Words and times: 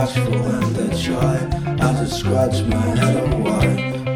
bashful 0.00 0.34
and 0.34 0.76
then 0.76 0.96
shy. 0.96 1.59
I 1.90 1.92
just 1.94 2.20
scratch 2.20 2.62
my 2.66 2.76
head 2.76 3.16
on 3.16 3.42
why. 3.42 3.66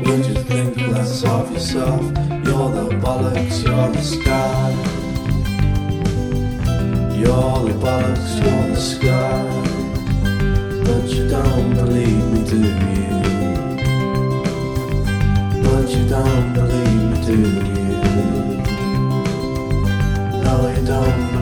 Would 0.06 0.26
you 0.26 0.34
think 0.44 0.76
less 0.76 1.24
of 1.24 1.50
yourself? 1.50 2.02
You're 2.46 2.70
the 2.70 2.94
bollocks, 3.02 3.64
you're 3.64 3.90
the 3.90 4.00
sky. 4.00 4.70
You're 7.18 7.58
the 7.66 7.74
bollocks, 7.82 8.30
you're 8.38 8.66
the 8.68 8.80
sky. 8.80 9.42
But 10.84 11.04
you 11.10 11.28
don't 11.28 11.74
believe 11.74 12.24
me, 12.32 12.40
do 12.48 12.58
you? 12.62 13.10
But 15.64 15.86
you 15.90 16.02
don't 16.08 16.52
believe 16.54 17.02
me, 17.10 17.16
do 17.26 17.36
you? 17.40 17.98
No, 20.44 20.54
you 20.76 20.82
don't 20.86 21.33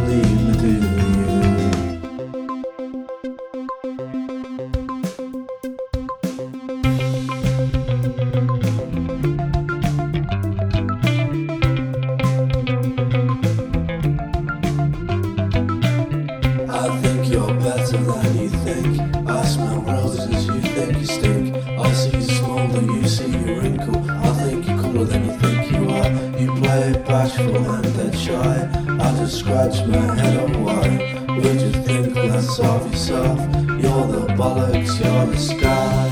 I 16.92 17.00
think 17.00 17.32
you're 17.32 17.54
better 17.54 17.96
than 17.96 18.38
you 18.38 18.48
think. 18.50 19.00
I 19.26 19.44
smell 19.46 19.80
roses, 19.80 20.46
you 20.46 20.60
think 20.60 20.98
you 20.98 21.06
stink. 21.06 21.56
I 21.56 21.90
see 21.94 22.16
you 22.18 22.22
smolder, 22.22 22.82
you 22.82 23.08
see 23.08 23.30
you 23.30 23.60
wrinkle. 23.60 24.10
I 24.10 24.30
think 24.34 24.68
you're 24.68 24.78
cooler 24.78 25.04
than 25.06 25.24
you 25.24 25.32
think 25.38 25.72
you 25.72 25.88
are. 25.88 26.10
You 26.38 26.48
play 26.60 26.92
bashful 27.06 27.56
and 27.56 27.84
then 27.96 28.12
shy. 28.12 28.68
I 29.00 29.16
just 29.16 29.38
scratch 29.38 29.86
my 29.86 30.14
head 30.20 30.36
on 30.36 30.64
why. 30.64 30.86
Would 31.34 31.60
you 31.62 31.72
think 31.82 32.14
less 32.14 32.58
of 32.60 32.90
yourself? 32.90 33.38
You're 33.82 34.06
the 34.14 34.26
bollocks, 34.36 34.92
you're 35.00 35.26
the 35.32 35.38
sky. 35.38 36.10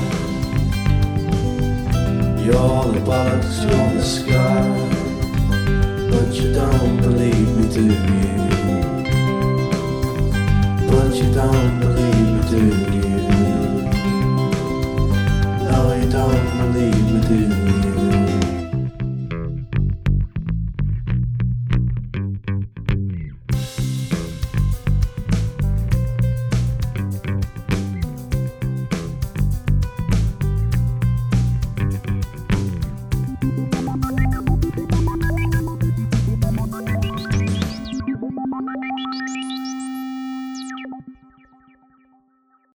You're 2.43 2.85
the 2.91 3.01
bollocks, 3.05 3.61
you're 3.61 3.93
the 3.93 4.03
sky. 4.03 4.65
But 6.09 6.33
you 6.33 6.53
don't 6.55 6.97
believe 7.01 7.49
me, 7.55 7.69
do 7.71 7.83
you? 7.85 8.60
you 11.21 11.33
don't 11.33 11.79
believe 11.79 12.29
me, 12.33 12.41
do 12.49 12.57
you? 12.57 13.15
No, 15.65 15.77
you 15.93 16.09
don't 16.09 16.45
believe 16.57 17.05
me, 17.11 17.19
do 17.27 17.35
you? 17.35 17.61